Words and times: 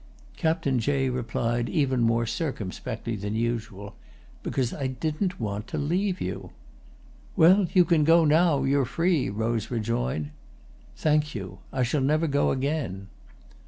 Captain 0.35 0.79
Jay 0.79 1.11
replied 1.11 1.69
even 1.69 2.01
more 2.01 2.25
circumspectly 2.25 3.15
than 3.15 3.35
usual. 3.35 3.95
"Because 4.41 4.73
I 4.73 4.87
didn't 4.87 5.39
want 5.39 5.67
to 5.67 5.77
leave 5.77 6.19
you." 6.19 6.49
"Well, 7.35 7.67
you 7.71 7.85
can 7.85 8.03
go 8.03 8.25
now; 8.25 8.63
you're 8.63 8.83
free," 8.85 9.29
Rose 9.29 9.69
rejoined. 9.69 10.31
"Thank 10.97 11.35
you. 11.35 11.59
I 11.71 11.83
shall 11.83 12.01
never 12.01 12.25
go 12.25 12.49
again." 12.49 13.09